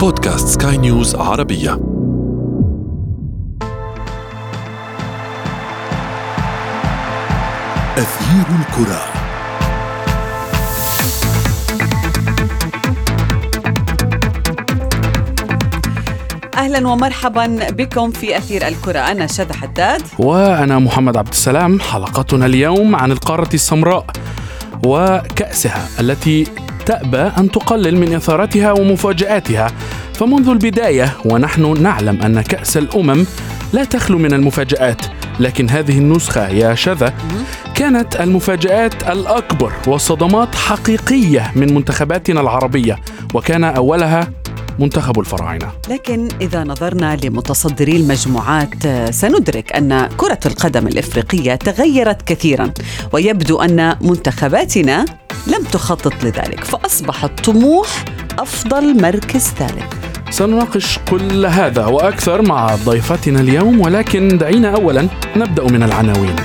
[0.00, 1.72] بودكاست سكاي نيوز عربية.
[7.96, 9.02] أثير الكرة.
[16.54, 18.98] أهلا ومرحبا بكم في أثير الكرة.
[18.98, 20.02] أنا شذى حداد.
[20.18, 21.80] وأنا محمد عبد السلام.
[21.80, 24.06] حلقتنا اليوم عن القارة السمراء
[24.84, 26.46] وكأسها التي
[26.88, 29.72] تأبى أن تقلل من إثارتها ومفاجآتها.
[30.14, 33.26] فمنذ البداية ونحن نعلم أن كأس الأمم
[33.72, 35.06] لا تخلو من المفاجآت
[35.40, 37.14] لكن هذه النسخة يا شذا
[37.74, 42.96] كانت المفاجآت الأكبر والصدمات حقيقية من منتخباتنا العربية
[43.34, 44.30] وكان أولها
[44.78, 45.66] منتخب الفراعنة.
[45.90, 48.74] لكن إذا نظرنا لمتصدري المجموعات
[49.10, 52.72] سندرك أن كرة القدم الإفريقية تغيرت كثيرا
[53.12, 55.04] ويبدو أن منتخباتنا
[55.48, 58.04] لم تخطط لذلك فأصبح الطموح
[58.38, 59.94] أفضل مركز ثالث.
[60.30, 66.36] سنناقش كل هذا وأكثر مع ضيفتنا اليوم ولكن دعينا أولا نبدأ من العناوين.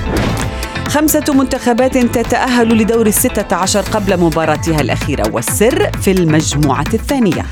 [0.88, 7.46] خمسة منتخبات تتأهل لدور الستة عشر قبل مباراتها الأخيرة والسر في المجموعة الثانية.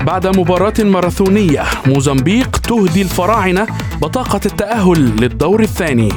[0.00, 3.66] بعد مباراة ماراثونية موزمبيق تهدي الفراعنة
[4.02, 6.12] بطاقة التأهل للدور الثاني.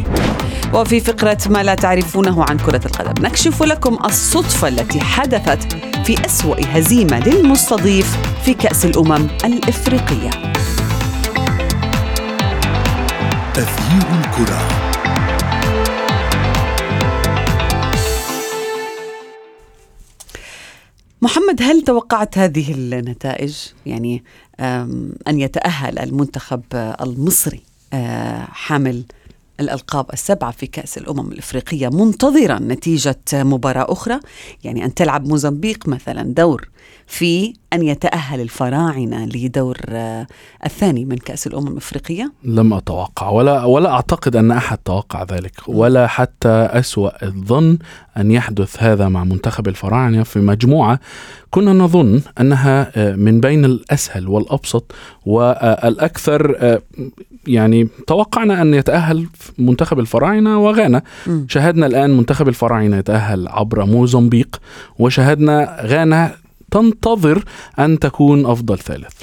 [0.73, 5.73] وفي فقرة ما لا تعرفونه عن كرة القدم نكشف لكم الصدفة التي حدثت
[6.05, 10.29] في أسوأ هزيمة للمستضيف في كأس الأمم الإفريقية.
[13.57, 14.67] أثير الكرة.
[21.21, 24.23] محمد هل توقعت هذه النتائج؟ يعني
[24.59, 26.61] أن يتأهل المنتخب
[27.01, 27.61] المصري
[27.94, 29.03] آه، حامل
[29.59, 34.19] الألقاب السبعة في كأس الأمم الإفريقية منتظرا نتيجة مباراة أخرى
[34.63, 36.69] يعني أن تلعب موزمبيق مثلا دور
[37.07, 40.27] في أن يتأهل الفراعنة لدور آه،
[40.65, 46.07] الثاني من كأس الأمم الإفريقية؟ لم أتوقع ولا ولا أعتقد أن أحد توقع ذلك ولا
[46.07, 47.78] حتى أسوأ الظن
[48.17, 50.99] أن يحدث هذا مع منتخب الفراعنة في مجموعة
[51.51, 54.91] كنا نظن أنها آه، من بين الأسهل والأبسط
[55.25, 56.81] والأكثر آه،
[57.47, 59.27] يعني توقعنا أن يتأهل
[59.57, 61.01] منتخب الفراعنة وغانا.
[61.27, 61.45] مم.
[61.49, 64.61] شاهدنا الآن منتخب الفراعنة يتأهل عبر موزمبيق
[64.99, 66.35] وشاهدنا غانا
[66.71, 67.43] تنتظر
[67.79, 69.13] أن تكون أفضل ثالث.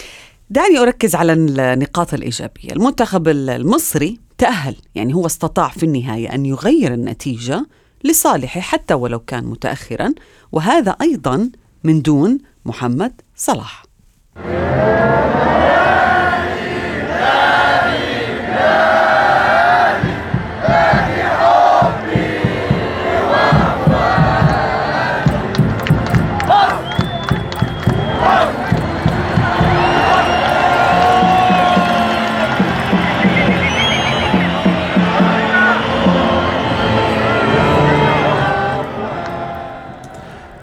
[0.50, 2.72] دعني أركز على النقاط الإيجابية.
[2.72, 7.66] المنتخب المصري تأهل يعني هو استطاع في النهاية أن يغير النتيجة
[8.04, 10.12] لصالحه حتى ولو كان متأخرا
[10.52, 11.50] وهذا أيضا
[11.84, 13.82] من دون محمد صلاح.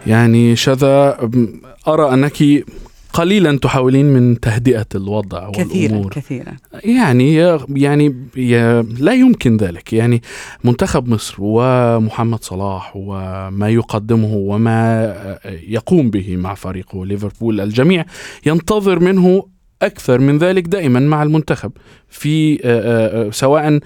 [0.08, 1.18] يعني شذا
[1.88, 2.64] أرى أنك
[3.12, 6.12] قليلا تحاولين من تهدئة الوضع كثيرا والأمور.
[6.12, 6.56] كثيرا.
[6.84, 7.34] يعني
[7.68, 8.14] يعني
[8.98, 9.92] لا يمكن ذلك.
[9.92, 10.22] يعني
[10.64, 15.14] منتخب مصر ومحمد صلاح وما يقدمه وما
[15.68, 18.04] يقوم به مع فريقه ليفربول الجميع
[18.46, 19.44] ينتظر منه
[19.82, 21.72] أكثر من ذلك دائما مع المنتخب
[22.08, 23.80] في آه، آه، آه، سواء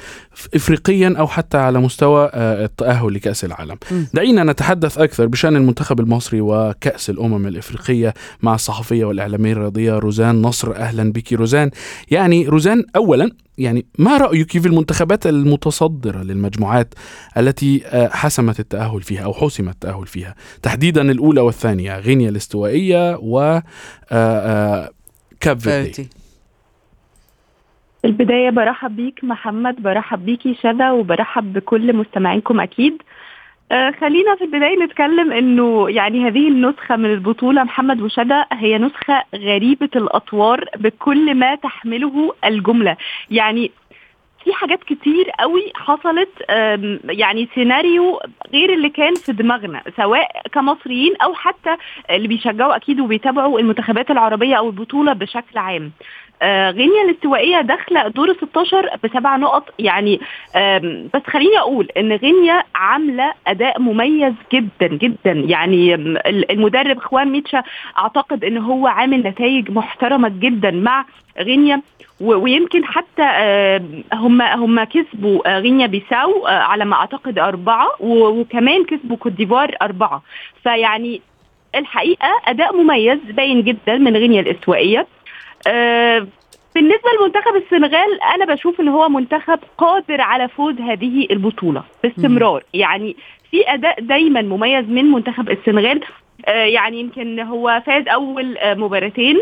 [0.55, 3.77] إفريقيا أو حتى على مستوى التأهل لكأس العالم.
[4.15, 10.77] دعينا نتحدث أكثر بشأن المنتخب المصري وكأس الأمم الإفريقية مع الصحفية والإعلامية الرياضية روزان نصر.
[10.77, 11.71] أهلا بك روزان.
[12.11, 16.95] يعني روزان أولا يعني ما رأيك في المنتخبات المتصدرة للمجموعات
[17.37, 23.61] التي حسمت التأهل فيها أو حسم التأهل فيها؟ تحديدا الأولى والثانية غينيا الاستوائية و
[25.43, 26.09] كاب فيردي
[28.05, 33.03] البداية برحب بيك محمد برحب بيكي شذا وبرحب بكل مستمعينكم أكيد.
[33.73, 39.25] آه خلينا في البداية نتكلم إنه يعني هذه النسخة من البطولة محمد وشذا هي نسخة
[39.35, 42.97] غريبة الأطوار بكل ما تحمله الجملة.
[43.31, 43.71] يعني
[44.45, 46.29] في حاجات كتير قوي حصلت
[47.05, 48.21] يعني سيناريو
[48.53, 51.77] غير اللي كان في دماغنا سواء كمصريين أو حتى
[52.11, 55.93] اللي بيشجعوا أكيد وبيتابعوا المنتخبات العربية أو البطولة بشكل عام.
[56.71, 59.75] غينيا الاستوائية داخلة دور ال 16 بسبع نقط.
[59.79, 60.21] يعني
[61.15, 65.33] بس خليني أقول إن غينيا عاملة أداء مميز جدا جدا.
[65.33, 65.95] يعني
[66.51, 67.63] المدرب خوان ميتشا
[67.99, 71.05] أعتقد إن هو عامل نتائج محترمة جدا مع
[71.39, 71.83] غينيا.
[72.21, 78.85] ويمكن حتى آه، هم هم كسبوا آه، غينيا بيساو آه، على ما أعتقد أربعة وكمان
[78.85, 80.23] كسبوا كوت ديفوار أربعة.
[80.63, 81.21] فيعني
[81.75, 84.99] الحقيقة أداء مميز باين جدا من غينيا الاستوائية.
[85.01, 85.07] آه،
[86.75, 92.63] بالنسبة لمنتخب السنغال أنا بشوف إن هو منتخب قادر على فوز هذه البطولة باستمرار.
[92.75, 93.17] يعني
[93.51, 96.01] في أداء دايما مميز من منتخب السنغال.
[96.47, 99.41] آه، يعني يمكن هو فاز أول آه، مباراتين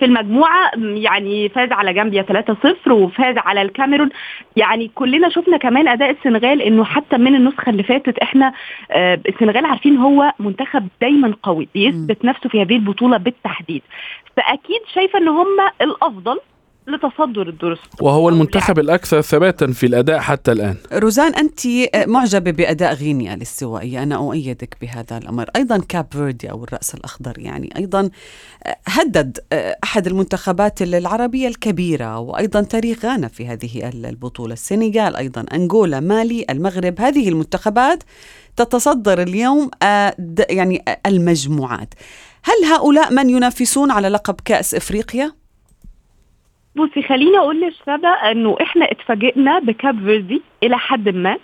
[0.00, 4.08] في المجموعة م، يعني فاز على جامبيا 3-0 وفاز على الكاميرون.
[4.56, 8.52] يعني كلنا شفنا كمان أداء السنغال إنه حتى من النسخة اللي فاتت إحنا
[8.90, 13.82] آه، السنغال عارفين هو منتخب دايما قوي بيثبت نفسه في هذه البطولة بالتحديد.
[14.36, 15.46] فأكيد شايفة إن هم
[15.82, 16.38] الأفضل
[16.86, 18.04] لتصدر الدور الستة.
[18.04, 20.76] وهو المنتخب الأكثر ثباتا في الأداء حتى الآن.
[20.92, 21.60] روزان أنت
[22.06, 25.50] معجبة بأداء غينيا الاستوائية أنا أؤيدك بهذا الأمر.
[25.56, 27.70] أيضا كاب فيردي أو الرأس الأخضر يعني.
[27.76, 28.10] أيضا
[28.86, 29.38] هدد
[29.84, 34.52] أحد المنتخبات العربية الكبيرة وأيضا تاريخ غانا في هذه البطولة.
[34.52, 38.02] السنغال أيضا أنغولا مالي المغرب هذه المنتخبات
[38.56, 40.16] تتصدر اليوم آه،
[40.50, 41.94] يعني آه، المجموعات.
[42.42, 45.39] هل هؤلاء من ينافسون على لقب كأس إفريقيا؟
[46.76, 51.36] بصي خليني أقول للشباب إنه إحنا اتفاجئنا بكاب فيردي إلى حد ما.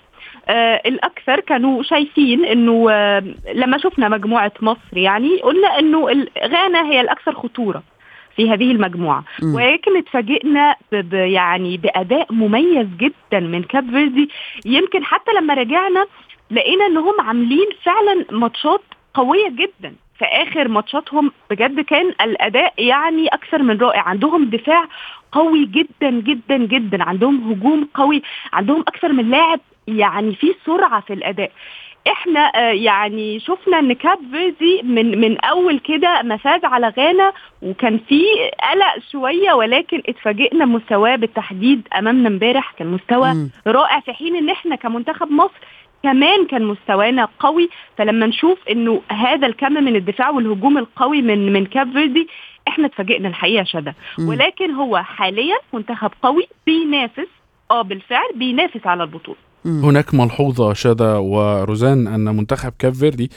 [0.48, 3.22] آه الأكثر كانوا شايفين إنه آه
[3.54, 7.82] لما شفنا مجموعة مصر يعني قلنا إنه غانا هي الأكثر خطورة
[8.36, 9.24] في هذه المجموعة.
[9.42, 9.54] مم.
[9.54, 10.76] ولكن اتفاجئنا
[11.12, 14.30] يعني بأداء مميز جدا من كاب فيردي.
[14.66, 16.06] يمكن حتى لما رجعنا
[16.50, 18.82] لقينا إنهم عاملين فعلا ماتشات
[19.14, 19.94] قوية جدا.
[20.18, 24.02] في آخر ماتشاتهم بجد كان الأداء يعني أكثر من رائع.
[24.02, 24.84] عندهم دفاع
[25.32, 27.02] قوي جدا جدا جدا.
[27.04, 28.22] عندهم هجوم قوي.
[28.52, 31.50] عندهم أكثر من لاعب يعني في سرعة في الأداء.
[32.12, 37.32] إحنا آه، يعني شفنا إن كاب فيردي من من أول كده ما فاز على غانا
[37.62, 38.22] وكان في
[38.70, 42.72] قلق شوية ولكن اتفاجئنا مستواه بالتحديد أمامنا امبارح.
[42.78, 43.50] كان مستوى.
[43.66, 45.60] رائع في حين إن إحنا كمنتخب مصر
[46.06, 47.68] كمان كان مستوانا قوي.
[47.98, 52.28] فلما نشوف إنه هذا الكم من الدفاع والهجوم القوي من من كاب فيردي
[52.68, 53.94] إحنا اتفاجئنا الحقيقة شدة.
[54.18, 57.28] ولكن هو حاليا منتخب قوي بينافس
[57.70, 59.38] آه بالفعل بينافس على البطولة.
[59.66, 63.30] هناك ملحوظة شادة وروزان أن منتخب كاب فيردي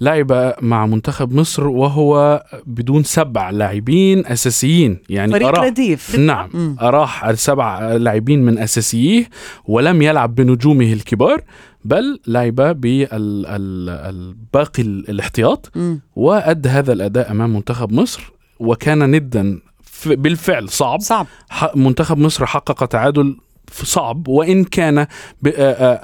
[0.00, 4.98] لعب مع منتخب مصر وهو بدون سبع لاعبين أساسيين.
[5.08, 6.18] يعني فريق أراح رديف.
[6.18, 6.48] نعم.
[6.54, 6.76] مم.
[6.82, 9.24] أراح السبع لاعبين من أساسييه
[9.64, 11.40] ولم يلعب بنجومه الكبار.
[11.84, 15.72] بل لعب بالباقي الاحتياط.
[16.16, 19.60] وأدى هذا الأداء أمام منتخب مصر وكان ندا
[20.06, 21.00] بالفعل صعب.
[21.00, 21.26] صعب.
[21.74, 23.36] منتخب مصر حقق تعادل
[23.72, 24.28] صعب.
[24.28, 25.06] وإن كان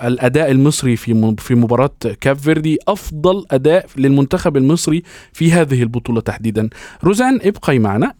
[0.04, 1.90] الأداء المصري في في مباراة
[2.20, 6.68] كاب فيردي أفضل أداء للمنتخب المصري في هذه البطولة تحديدا.
[7.04, 8.14] روزان ابقي معنا.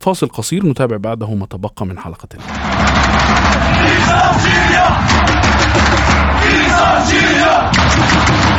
[0.00, 0.66] فاصل قصير.
[0.66, 2.50] نتابع بعده ما تبقى من حلقة اليوم.
[6.40, 8.49] 地藏心灵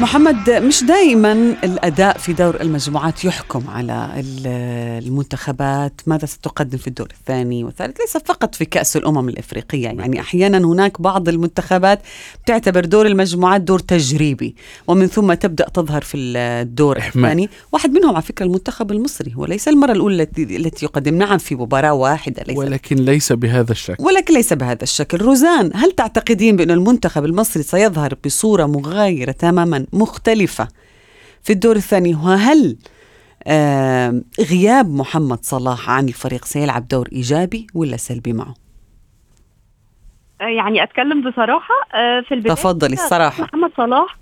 [0.00, 1.32] محمد مش دائما
[1.64, 8.16] الأداء في دور المجموعات يحكم على ال- المنتخبات؟ ماذا ستقدم في الدور الثاني والثالث؟ ليس
[8.16, 12.00] فقط في كأس الأمم الإفريقية يعني أحيانا هناك بعض المنتخبات
[12.44, 14.54] بتعتبر دور المجموعات دور تجريبي
[14.86, 16.96] ومن ثم تبدأ تظهر في الدور.
[16.96, 17.48] الثاني.
[17.72, 21.14] واحد منهم على فكرة المنتخب المصري وليس المرة الأولى التي يقدم.
[21.14, 24.04] نعم في مباراة واحدة ليس ولكن ليس بهذا الشكل.
[24.04, 25.18] ولكن ليس بهذا الشكل.
[25.18, 30.68] روزان هل تعتقدين بأن المنتخب المصري سيظهر بصورة مغايرة تماما؟ مختلفة.
[31.42, 32.76] في الدور الثاني وهل
[33.46, 38.54] آم، غياب محمد صلاح عن الفريق سيلعب دور إيجابي ولا سلبي معه؟
[40.40, 43.42] آه، يعني أتكلم بصراحة آه، في البداية تفضلي الصراحة.
[43.44, 44.16] محمد صلاح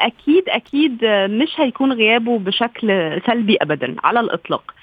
[0.00, 4.74] أكيد أكيد آه، مش هيكون غيابه بشكل سلبي ابدا على الإطلاق.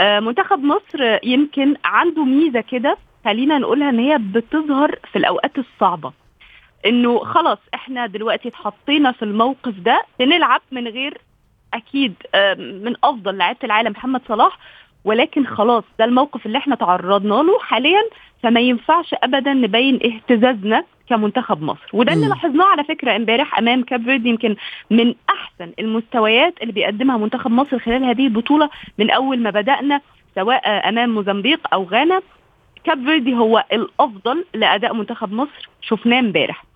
[0.00, 5.52] آه، منتخب مصر آه، يمكن عنده ميزة كده خلينا نقولها إن هي بتظهر في الأوقات
[5.58, 6.12] الصعبة.
[6.86, 11.18] إنه خلاص إحنا دلوقتي اتحطينا في الموقف ده بنلعب من غير
[11.74, 14.58] أكيد آم، من أفضل لعيبة العالم محمد صلاح.
[15.04, 18.02] ولكن خلاص ده الموقف اللي إحنا تعرضنا له حاليا.
[18.42, 21.88] فما ينفعش ابدا نبين اهتزازنا كمنتخب مصر.
[21.92, 22.28] وده اللي.
[22.28, 24.56] لاحظناه على فكرة امبارح أمام كاب فيردي يمكن
[24.90, 30.00] من أحسن المستويات اللي بيقدمها منتخب مصر خلال هذه البطولة من أول ما بدأنا
[30.34, 32.20] سواء أمام موزمبيق أو غانا.
[32.84, 35.68] كاب فيردي هو الأفضل لأداء منتخب مصر.
[35.82, 36.64] شفناه امبارح.
[36.64, 36.67] آه،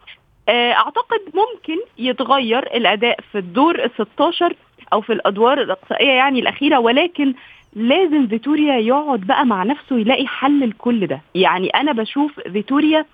[0.48, 4.54] أعتقد ممكن يتغير الأداء في الدور ال 16
[4.92, 7.34] أو في الأدوار الإقصائية يعني الأخيرة ولكن
[7.72, 13.04] لازم فيتوريا يقعد بقى مع نفسه يلاقي حل لكل ده يعني أنا بشوف فيتوريا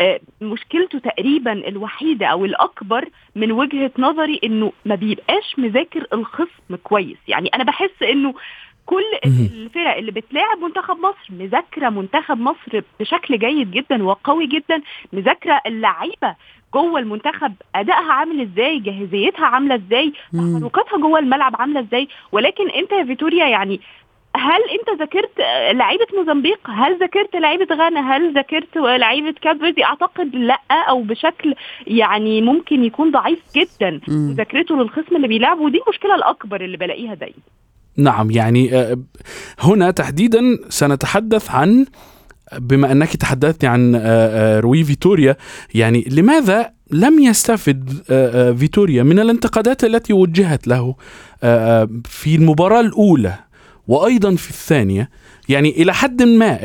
[0.00, 7.16] آه، مشكلته تقريبا الوحيدة أو الأكبر من وجهة نظري إنه ما بيبقاش مذاكر الخصم كويس
[7.28, 8.34] يعني أنا بحس إنه
[8.86, 9.04] كل.
[9.26, 14.82] الفرق اللي بتلاعب منتخب مصر مذاكرة منتخب مصر بشكل جيد جدا وقوي جدا
[15.12, 16.34] مذاكرة اللعيبة
[16.74, 20.12] جوه المنتخب أدائها عامل إزاي؟ جاهزيتها عاملة إزاي.
[20.32, 23.80] تحركاتها جوه الملعب عاملة إزاي؟ ولكن أنت يا فيتوريا يعني
[24.36, 25.30] هل أنت ذاكرت
[25.72, 31.54] لعيبة موزمبيق؟ هل ذاكرت لعيبة غانا؟ هل ذاكرت لعيبة كاب فيردي أعتقد لأ أو بشكل
[31.86, 34.30] يعني ممكن يكون ضعيف جدا مم.
[34.30, 35.60] مذاكرته للخصم اللي بيلعبه.
[35.60, 37.36] ودي المشكلة الأكبر اللي بلاقيها دايما.
[37.96, 38.98] نعم يعني آه،
[39.60, 41.86] هنا تحديدا سنتحدث عن
[42.56, 45.36] بما أنك تحدثت عن آه، آه، روي فيتوريا
[45.74, 50.94] يعني لماذا لم يستفد آه، فيتوريا من الانتقادات التي وجهت له
[52.04, 53.34] في المباراة الأولى
[53.88, 55.10] وأيضا في الثانية؟
[55.48, 56.58] يعني إلى حد ما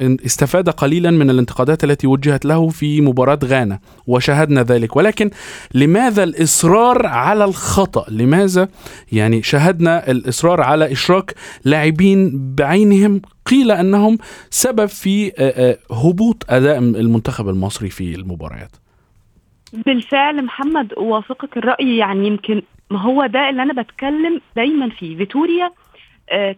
[0.00, 4.96] استفاد قليلا من الانتقادات التي وجهت له في مباراة غانا وشاهدنا ذلك.
[4.96, 5.30] ولكن
[5.74, 8.68] لماذا الإصرار على الخطأ؟ لماذا؟
[9.12, 11.34] يعني شاهدنا الإصرار على إشراك
[11.64, 14.18] لاعبين بعينهم قيل أنهم
[14.50, 15.32] سبب في
[15.90, 18.70] هبوط أداء المنتخب المصري في المباريات.
[19.72, 21.96] بالفعل محمد أوافقك الرأي.
[21.96, 25.16] يعني يمكن ما هو ده اللي أنا بتكلم دايما فيه.
[25.16, 25.70] فيتوريا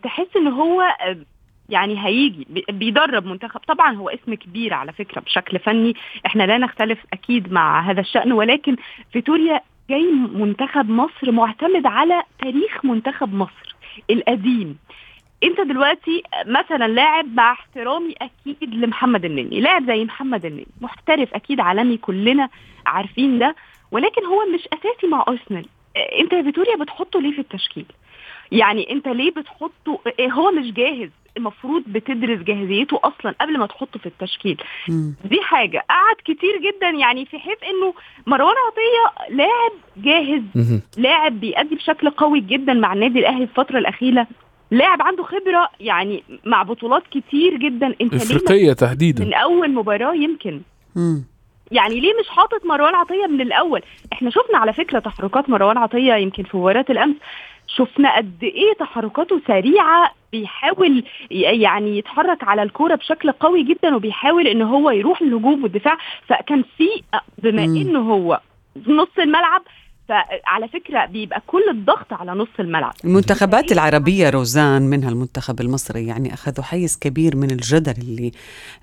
[0.02, 0.82] تحس إن هو
[1.68, 3.61] يعني هيجي بي- بيدرب منتخب.
[3.61, 5.94] طبعا هو اسم كبير على فكرة بشكل فني.
[6.26, 8.32] إحنا لا نختلف أكيد مع هذا الشأن.
[8.32, 8.76] ولكن
[9.12, 13.76] فيتوريا جاي منتخب مصر معتمد على تاريخ منتخب مصر
[14.11, 14.78] القديم.
[15.44, 21.61] أنت دلوقتي مثلا لاعب مع احترامي أكيد لمحمد النني لاعب زي محمد النني محترف أكيد
[21.61, 22.49] عالمي كلنا
[22.87, 23.56] عارفين ده.
[23.90, 25.66] ولكن هو مش أساسي مع أرسنال.
[26.20, 27.87] أنت يا فيتوريا بتحطه ليه في التشكيل؟
[28.52, 31.11] يعني أنت ليه بتحطه؟ هو مش جاهز.
[31.36, 34.62] المفروض بتدرس جاهزيته أصلا قبل ما تحطه في التشكيل.
[34.88, 35.14] مم.
[35.24, 35.84] دي حاجة.
[35.90, 37.94] قعد كتير جدا يعني في حيث إنه
[38.26, 40.42] مروان عطية لاعب جاهز.
[40.98, 44.26] لاعب بيأدي بشكل قوي جدا مع النادي الأهلي الفترة الأخيرة.
[44.70, 47.86] لاعب عنده خبرة يعني مع بطولات كتير جدا.
[48.00, 49.24] إنت ليه إفريقية تحديدا.
[49.24, 50.60] من أول مباراة يمكن.
[50.96, 51.24] مم.
[51.73, 53.82] يعني ليه مش حاطط مروان عطية من الأول؟
[54.12, 57.16] إحنا شفنا على فكرة تحركات مروان عطية يمكن في مباراه الأمس.
[57.76, 64.62] شفنا قد إيه تحركاته سريعة بيحاول يعني يتحرك على الكورة بشكل قوي جدا وبيحاول إن
[64.62, 65.99] هو يروح للهجوم والدفاع.
[66.26, 66.88] فكان في
[67.38, 67.64] بما.
[67.64, 68.40] إنه هو
[68.87, 69.62] نص الملعب
[70.08, 72.94] فعلى فكرة بيبقى كل الضغط على نص الملعب.
[73.04, 78.32] المنتخبات العربية روزان منها المنتخب المصري يعني أخذوا حيز كبير من الجدل اللي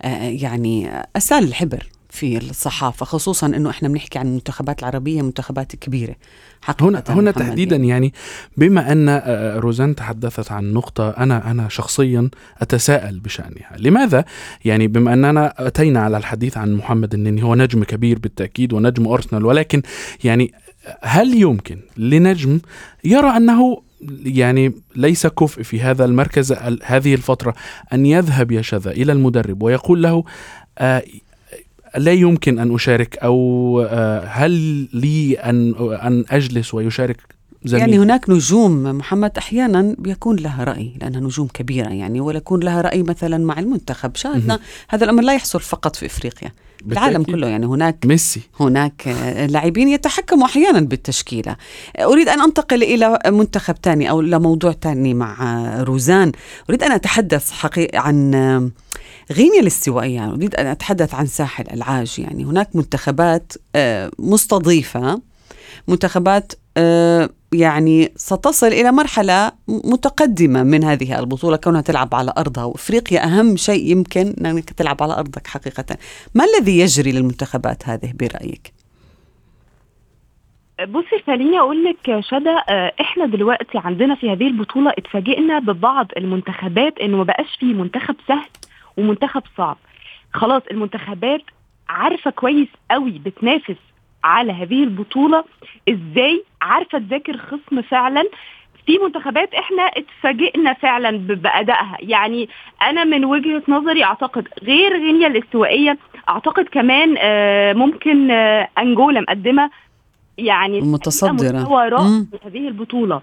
[0.01, 1.83] آه، يعني أسال الحبر.
[2.13, 6.15] في الصحافة خصوصا أنه إحنا بنحكي عن المنتخبات العربية منتخبات كبيرة
[6.61, 8.13] حقيقة هنا هنا محمد تحديدا يعني
[8.57, 12.29] بما أن آه، روزان تحدثت عن نقطة أنا أنا شخصيا
[12.61, 14.25] أتساءل بشأنها، لماذا؟
[14.65, 19.45] يعني بما أننا أتينا على الحديث عن محمد النني هو نجم كبير بالتأكيد ونجم أرسنال
[19.45, 19.81] ولكن
[20.23, 20.53] يعني
[21.01, 22.59] هل يمكن لنجم
[23.03, 23.81] يرى أنه
[24.25, 27.55] يعني ليس كفء في هذا المركز ال- هذه الفترة
[27.93, 30.23] أن يذهب يا شذا إلى المدرب ويقول له
[30.77, 31.03] آه
[31.97, 34.51] لا يمكن أن أشارك أو آه، هل
[34.93, 37.17] لي أن أن أجلس ويشارك
[37.65, 42.63] زميلي يعني هناك نجوم محمد أحيانا بيكون لها رأي لأنها نجوم كبيرة يعني ولا يكون
[42.63, 44.15] لها رأي مثلا مع المنتخب.
[44.15, 44.59] شاهدنا
[44.89, 46.51] هذا الأمر لا يحصل فقط في إفريقيا.
[46.91, 47.23] العالم.
[47.23, 48.41] كله يعني هناك ميسي.
[48.59, 49.07] هناك
[49.49, 51.55] لاعبين يتحكموا أحيانا بالتشكيلة.
[51.99, 56.31] أريد أن أنتقل إلى منتخب ثاني أو إلى موضوع ثاني مع روزان.
[56.69, 58.31] أريد أن أتحدث حقيقة عن
[59.31, 60.15] غينيا الاستوائية.
[60.15, 62.15] يعني أريد أن أتحدث عن ساحل العاج.
[62.17, 65.21] يعني هناك منتخبات آه، مستضيفة.
[65.87, 72.63] منتخبات آه، يعني ستصل إلى مرحلة متقدمة من هذه البطولة كونها تلعب على أرضها.
[72.63, 75.97] وإفريقيا أهم شيء يمكن إنك تلعب على أرضك حقيقة.
[76.35, 78.73] ما الذي يجري للمنتخبات هذه برأيك؟
[80.87, 86.97] بصي خليني أقول لك شدا آه، إحنا دلوقتي عندنا في هذه البطولة اتفاجئنا ببعض المنتخبات
[86.97, 88.49] إنه ما بقاش فيه منتخب سهل
[88.97, 89.77] ومنتخب صعب.
[90.33, 91.41] خلاص المنتخبات
[91.89, 93.75] عارفة كويس قوي بتنافس
[94.23, 95.43] على هذه البطولة.
[95.89, 98.23] إزاي؟ عارفة تذاكر خصم فعلا؟
[98.85, 101.97] في منتخبات إحنا اتفاجئنا فعلا بأدائها.
[101.99, 102.49] يعني
[102.81, 105.97] أنا من وجهة نظري أعتقد غير غينيا الاستوائية
[106.29, 109.69] أعتقد كمان آه، ممكن آه، أنجولا مقدمة.
[110.37, 110.81] يعني.
[110.81, 112.25] مستوى.
[112.31, 113.21] في هذه البطولة.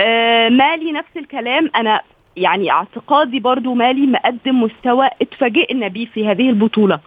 [0.00, 1.70] آه مالي نفس الكلام.
[1.76, 2.00] أنا
[2.36, 7.00] يعني اعتقادي برضو مالي مقدم مستوى اتفاجئنا بيه في هذه البطولة.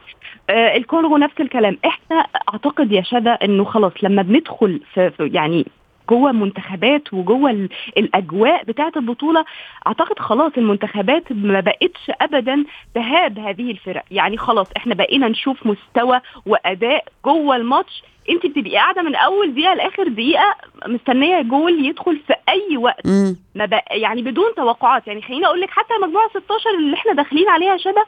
[0.49, 1.77] آه الكونغو نفس الكلام.
[1.85, 5.65] إحنا أعتقد يا شذا إنه خلاص لما بندخل في, يعني
[6.09, 9.45] جوه منتخبات وجوه ال- الأجواء بتاعة البطولة
[9.87, 12.63] أعتقد خلاص المنتخبات ما بقتش ابدا
[12.95, 14.03] تهاب هذه الفرق.
[14.11, 18.03] يعني خلاص إحنا بقينا نشوف مستوى وأداء جوه الماتش.
[18.29, 20.55] أنت بتبقي قاعدة من أول دقيقة لآخر دقيقة
[20.87, 23.07] مستنية جول يدخل في أي وقت.
[23.55, 23.83] ما بق...
[23.91, 25.07] يعني بدون توقعات.
[25.07, 28.01] يعني خليني أقول لك حتى مجموعة 16 اللي إحنا داخلين عليها شبه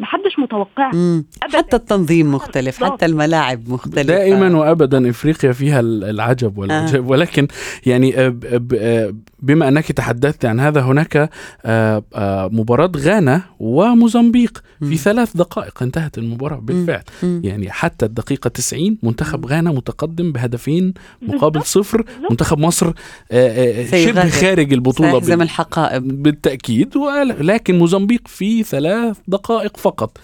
[0.00, 1.22] محدش.
[1.42, 1.58] أبداً.
[1.58, 2.96] حتى التنظيم مختلف بالضبط.
[2.96, 7.48] حتى الملاعب مختلفة دائما وابدا إفريقيا فيها العجب والعجب ولكن
[7.86, 11.30] يعني آه، ب- ب- آه، بما أنك تحدثت عن هذا هناك
[11.64, 14.96] آه، آه، مباراة غانا وموزمبيق في.
[14.96, 17.02] ثلاث دقائق انتهت المباراة بالفعل.
[17.22, 21.62] يعني حتى الدقيقة 90 منتخب غانا متقدم بهدفين مقابل.
[21.62, 22.04] صفر.
[22.30, 22.92] منتخب مصر
[23.32, 23.84] آه،.
[24.06, 30.18] شبه خارج البطولة سيحزم بال- الحقائب بالتأكيد ولكن موزمبيق في ثلاث دقائق فقط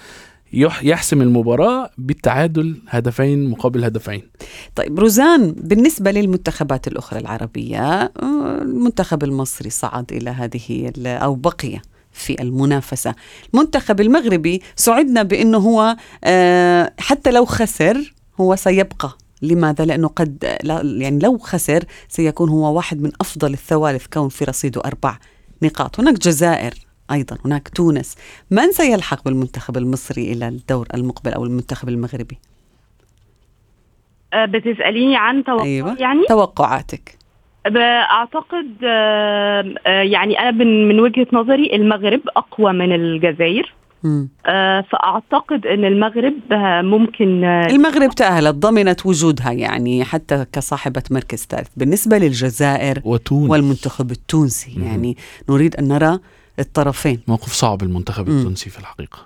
[0.53, 4.23] يحسم المباراة بالتعادل هدفين مقابل هدفين.
[4.75, 8.13] طيب روزان بالنسبة للمنتخبات الأخرى العربية
[8.63, 11.81] المنتخب المصري صعد إلى هذه أو بقي
[12.13, 13.15] في المنافسة.
[13.55, 19.17] المنتخب المغربي سعدنا بأنه هو آه، حتى لو خسر هو سيبقى.
[19.43, 20.59] لماذا؟ لأنه قد
[20.99, 25.19] يعني لو خسر سيكون هو واحد من أفضل الثوالث كون في رصيده أربع
[25.63, 26.01] نقاط.
[26.01, 26.75] هناك جزائر
[27.11, 28.17] أيضا هناك تونس
[28.51, 32.39] من سيلحق بالمنتخب المصري إلى الدور المقبل أو المنتخب المغربي؟
[34.33, 35.97] آه، بتسأليني عن توقع أيوة.
[35.99, 37.19] يعني توقعاتك
[37.67, 37.77] ب-
[38.11, 43.75] أعتقد آه، يعني أنا من من وجهة نظري المغرب أقوى من الجزائر
[44.05, 44.29] مم.
[44.91, 46.35] فأعتقد إن المغرب
[46.85, 54.75] ممكن المغرب تأهلت ضمنت وجودها يعني حتى كصاحبة مركز ثالث بالنسبة للجزائر وتونس والمنتخب التونسي
[54.77, 54.85] مم.
[54.85, 55.17] يعني
[55.51, 56.19] نريد أن نرى
[56.59, 58.29] الطرفين موقف صعب المنتخب.
[58.29, 59.19] التونسي في الحقيقة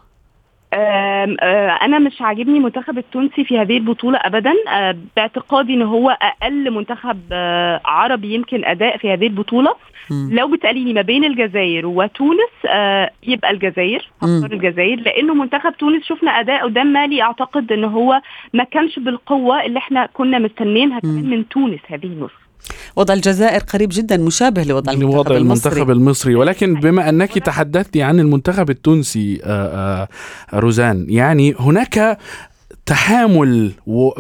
[0.75, 6.11] آم، آه، أنا مش عاجبني المنتخب التونسي في هذه البطولة ابدا آه، باعتقادي إن هو
[6.11, 9.75] أقل منتخب آه، عربي يمكن أداء في هذه البطولة
[10.11, 10.31] مم.
[10.33, 14.11] لو بتساليني ما بين الجزائر وتونس آه، يبقى الجزائر.
[14.23, 18.21] هختار الجزائر لأنه منتخب تونس شفنا اداء قدام مالي أعتقد إن هو
[18.55, 21.31] ما كانش بالقوة اللي إحنا كنا كمان مم.
[21.31, 22.42] من تونس هذه النسخه
[22.97, 26.35] وضع الجزائر قريب جدا مشابه لوضع المنتخب لوضع المصري المنتخب المصري.
[26.35, 29.49] ولكن بما أنك تحدثت عن المنتخب التونسي آه،
[30.03, 30.09] آه،
[30.59, 32.19] روزان يعني هناك
[32.87, 33.73] تحامل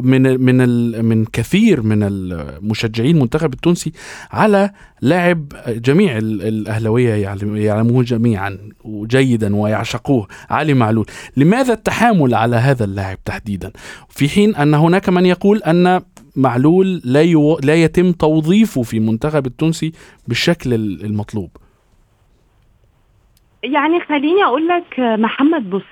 [0.02, 0.56] من من
[1.04, 3.92] من كثير من المشجعين المنتخب التونسي
[4.30, 11.06] على لاعب جميع ال- الأهلاوية يعلم- يعلموه جميعا جيدا ويعشقوه علي معلول.
[11.36, 13.70] لماذا التحامل على هذا اللاعب تحديدا؟
[14.08, 16.00] في حين أن هناك من يقول أن
[16.36, 17.58] معلول لا يو...
[17.64, 19.92] لا يتم توظيفه في المنتخب التونسي
[20.28, 21.50] بالشكل ال- المطلوب
[23.62, 25.82] يعني خليني أقول لك محمد بص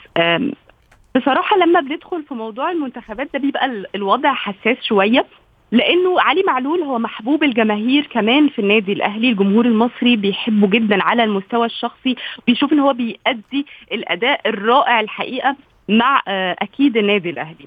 [1.17, 5.27] بصراحة لما بندخل في موضوع المنتخبات ده بيبقى ال- الوضع حساس شوية
[5.73, 11.25] لأنه علي معلول هو محبوب الجماهير كمان في النادي الأهلي الجمهور المصري بيحبه جدا على
[11.25, 15.57] المستوى الشخصي بيشوف إن هو بيأدي الأداء الرائع الحقيقة
[15.89, 17.67] مع آه، أكيد النادي الأهلي.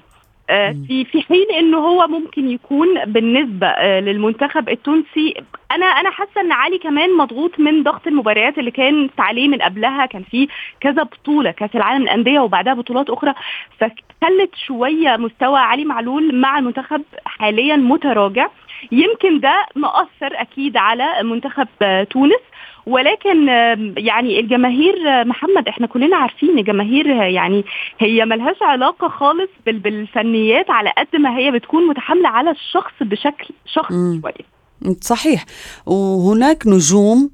[0.86, 5.34] في في حين انه هو ممكن يكون بالنسبة آه، للمنتخب التونسي
[5.72, 10.06] أنا أنا حاسة إن علي كمان مضغوط من ضغط المباريات اللي كانت عليه من قبلها
[10.06, 10.48] كان في
[10.80, 13.34] كذا بطولة كأس العالم للأندية وبعدها بطولات أخرى
[13.78, 18.48] فخلت شوية مستوى علي معلول مع المنتخب حاليا متراجع.
[18.92, 21.68] يمكن ده مأثر أكيد على منتخب
[22.10, 22.40] تونس
[22.86, 23.48] ولكن
[23.96, 27.64] يعني الجماهير محمد إحنا كلنا عارفين الجماهير يعني
[27.98, 33.48] هي ملهاش علاقة خالص بال- بالفنيات على قد ما هي بتكون متحاملة على الشخص بشكل
[33.66, 34.20] شخصي مم.
[34.22, 34.94] شوية.
[35.00, 35.44] صحيح.
[35.86, 37.30] وهناك نجوم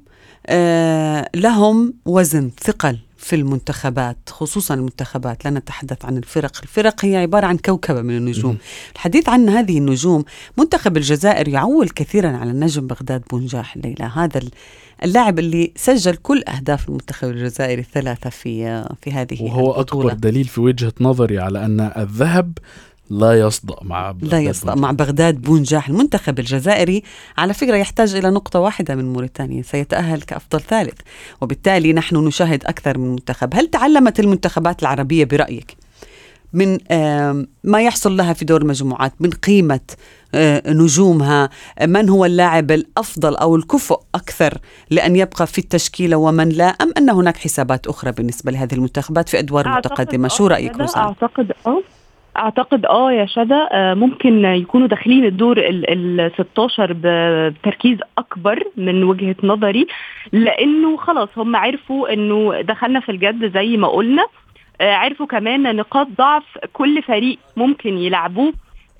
[0.47, 2.97] آه لهم وزن ثقل.
[3.21, 8.57] في المنتخبات خصوصا المنتخبات لا نتحدث عن الفرق الفرق هي عبارة عن كوكبة من النجوم.
[8.95, 10.23] الحديث عن هذه النجوم
[10.57, 14.49] منتخب الجزائر يعول كثيرا على النجم بغداد بونجاح الليلة هذا ال-
[15.03, 20.11] اللاعب اللي سجل كل أهداف المنتخب الجزائري الثلاثة في في هذه وهو البطولة.
[20.11, 22.57] أكبر دليل في وجهة نظري على أن الذهب
[23.11, 27.03] لا يصدأ مع لا بغداد يصدأ بن مع بغداد بونجاح المنتخب الجزائري
[27.37, 30.99] على فكرة يحتاج إلى نقطة واحدة من موريتانيا سيتأهل كأفضل ثالث
[31.41, 33.55] وبالتالي نحن نشاهد أكثر من منتخب.
[33.55, 35.77] هل تعلمت المنتخبات العربية برأيك
[36.53, 36.77] من
[37.63, 39.79] ما يحصل لها في دور المجموعات من قيمة
[40.67, 41.49] نجومها؟
[41.81, 44.57] من هو اللاعب الأفضل أو الكفؤ أكثر
[44.89, 49.39] لأن يبقى في التشكيلة ومن لا؟ أم أن هناك حسابات أخرى بالنسبة لهذه المنتخبات في
[49.39, 51.81] أدوار أعتقد متقدمة؟ شو يا رأيك؟ أعتقد أه
[52.37, 58.63] أعتقد آه يا شذا آه، ممكن يكونوا داخلين الدور ال ال 16 ب- بتركيز أكبر
[58.77, 59.87] من وجهة نظري
[60.31, 64.25] لأنه خلاص هم عرفوا إنه دخلنا في الجد زي ما قلنا
[64.81, 68.53] آه، عرفوا كمان نقاط ضعف كل فريق ممكن يلعبوه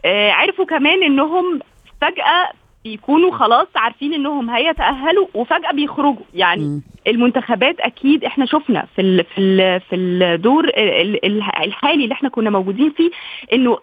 [0.05, 1.59] آه، عرفوا كمان إنهم
[2.01, 2.49] فجأة
[2.83, 6.81] بيكونوا خلاص عارفين إنهم هيتأهلوا وفجأة بيخرجوا يعني مم.
[7.07, 12.29] المنتخبات أكيد إحنا شفنا في ال في ال في الدور ال- ال- الحالي اللي إحنا
[12.29, 13.11] كنا موجودين فيه
[13.53, 13.77] إنه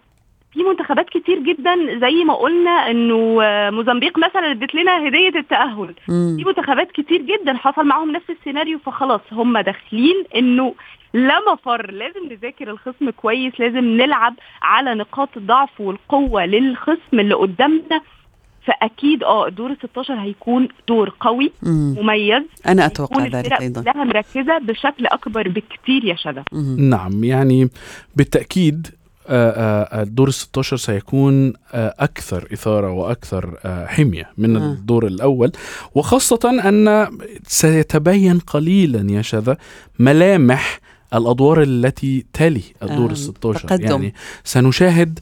[0.53, 3.37] في منتخبات كتير جدا زي ما قلنا إنه
[3.71, 6.37] موزمبيق مثلا ادت لنا هدية التأهل مم.
[6.37, 10.75] في منتخبات كتير جدا حصل معاهم نفس السيناريو فخلاص هم داخلين إنه
[11.13, 18.01] لا مفر لازم نذاكر الخصم كويس لازم نلعب على نقاط الضعف والقوة للخصم اللي قدامنا
[18.69, 21.95] فأكيد آه ال 16 هيكون دور قوي مم.
[21.99, 26.43] مميز أنا أتوقع يكون ذلك أيضا كلها مركزة بشكل أكبر بكتير يا شذا.
[26.77, 27.69] نعم يعني
[28.15, 28.87] بالتأكيد
[29.31, 34.71] آه، الدور ال 16 سيكون آه، أكثر إثارة وأكثر آه، حمية من آه.
[34.71, 35.51] الدور الأول
[35.95, 37.07] وخاصة أن
[37.47, 39.57] سيتبين قليلا يا شذا
[39.99, 40.79] ملامح
[41.13, 43.85] الأدوار التي تلي الدور آه، ال 16 تقدم.
[43.85, 45.19] يعني سنشاهد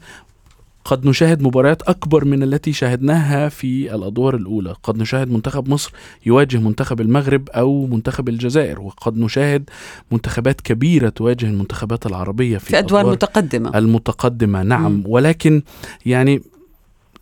[0.88, 4.76] قد نشاهد مباريات أكبر من التي شاهدناها في الأدوار الأولى.
[4.84, 5.92] قد نشاهد منتخب مصر
[6.26, 9.70] يواجه منتخب المغرب أو منتخب الجزائر وقد نشاهد
[10.12, 13.78] منتخبات كبيرة تواجه المنتخبات العربية في, في أدوار متقدمة.
[13.78, 14.64] المتقدمة.
[14.64, 14.92] نعم.
[14.92, 15.04] مم.
[15.06, 15.62] ولكن
[16.06, 16.42] يعني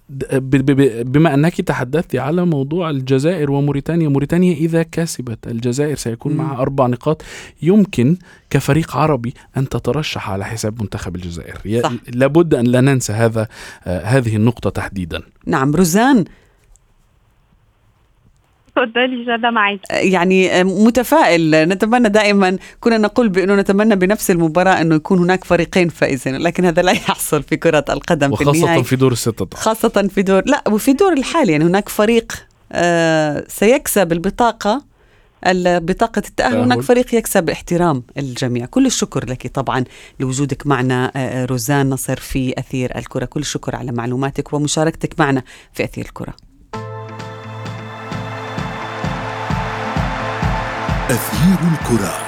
[0.10, 6.34] بما أنك تحدثت على موضوع الجزائر وموريتانيا موريتانيا إذا كسبت الجزائر سيكون.
[6.34, 7.22] معها أربع نقاط
[7.62, 8.18] يمكن
[8.50, 11.92] كفريق عربي أن تترشح على حساب منتخب الجزائر صح.
[12.14, 13.48] لابد أن لا ننسى هذا
[13.86, 16.26] آه، هذه النقطة تحديدا نعم روزان
[18.78, 19.82] اتفضلي شذا معاكي.
[19.92, 21.70] يعني متفائل.
[21.70, 26.82] نتمنى دائما كنا نقول بأنه نتمنى بنفس المباراة أنه يكون هناك فريقين فائزين لكن هذا
[26.82, 28.82] لا يحصل في كرة القدم في وخاصة النهاية.
[28.82, 29.48] في دور الستة.
[29.54, 31.52] خاصة في دور لا وفي دور الحالي.
[31.52, 32.34] يعني هناك فريق
[32.72, 34.84] آه سيكسب البطاقة
[35.64, 36.52] بطاقة التأهل.
[36.52, 36.64] تأهل.
[36.64, 38.66] هناك فريق يكسب احترام الجميع.
[38.66, 39.84] كل الشكر لك طبعا
[40.20, 43.26] لوجودك معنا آه، روزان نصر في أثير الكرة.
[43.26, 46.34] كل الشكر على معلوماتك ومشاركتك معنا في أثير الكرة.
[51.10, 52.26] أثير الكرة.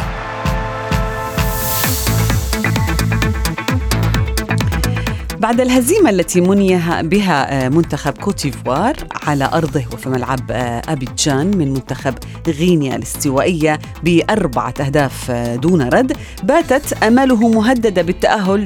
[5.40, 8.96] بعد الهزيمة التي مني بها آه، منتخب كوتيفوار
[9.28, 12.14] على أرضه وفي ملعب آه، أبيجان من منتخب
[12.48, 18.60] غينيا الاستوائية بأربعة أهداف آه، دون رد باتت أماله مهددة بالتأهل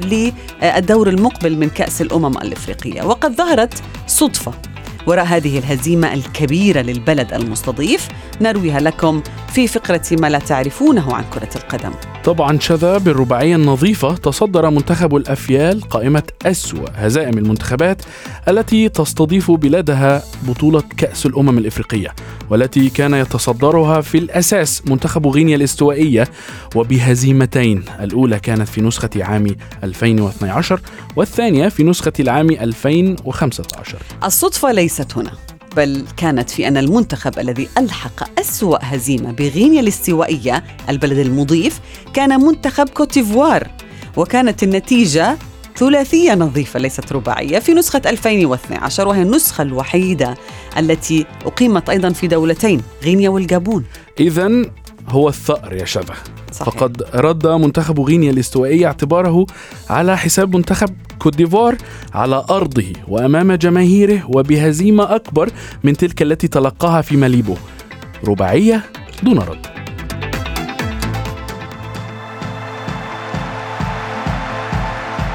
[0.63, 3.01] للدور المقبل من كأس الأمم الإفريقية.
[3.03, 3.73] وقد ظهرت
[4.07, 4.70] صدفة
[5.07, 8.07] وراء هذه الهزيمة الكبيرة للبلد المستضيف
[8.41, 11.91] نرويها لكم في فقرة ما لا تعرفونه عن كرة القدم.
[12.23, 18.01] طبعا شذا بالرباعية النظيفة تصدر منتخب الأفيال قائمة أسوأ هزائم المنتخبات
[18.47, 22.15] التي تستضيف بلادها بطولة كأس الأمم الإفريقية
[22.49, 26.27] والتي كان يتصدرها في الأساس منتخب غينيا الاستوائية
[26.75, 27.83] وبهزيمتين.
[27.99, 29.47] الأولى كانت في نسخة عام
[29.83, 30.81] 2012
[31.15, 35.31] والثانية في نسخة العام 2015 الصدفة ليست هنا.
[35.77, 41.79] بل كانت في أن المنتخب الذي ألحق أسوأ هزيمة بغينيا الاستوائية البلد المضيف
[42.13, 43.67] كان منتخب كوتيفوار
[44.17, 45.37] وكانت النتيجة
[45.77, 50.37] ثلاثية نظيفة ليست رباعية في نسخة 2012 وهي النسخة الوحيدة
[50.77, 53.85] التي أقيمت أيضا في دولتين غينيا والجابون.
[54.19, 54.65] إذا
[55.11, 56.13] هو الثأر يا شذا
[56.51, 56.73] صحيح.
[56.73, 59.45] فقد رد منتخب غينيا الاستوائية اعتباره
[59.89, 61.75] على حساب منتخب كوت ديفوار
[62.13, 65.49] على أرضه وأمام جماهيره وبهزيمة أكبر
[65.83, 67.55] من تلك التي تلقاها في ماليبو.
[68.27, 68.83] رباعية
[69.23, 69.67] دون رد.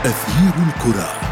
[0.04, 1.25] أثير الكرة.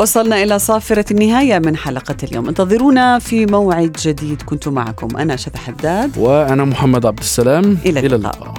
[0.00, 2.48] وصلنا إلى صافرة النهاية من حلقة اليوم.
[2.48, 4.42] انتظرونا في موعد جديد.
[4.42, 6.18] كنت معكم أنا شذى حداد.
[6.18, 7.78] وأنا محمد عبد السلام.
[7.86, 8.34] إلى اللقاء.
[8.34, 8.54] اللقاء.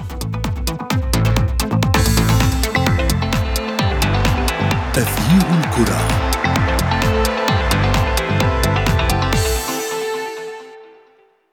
[4.96, 6.21] أثير الكرة.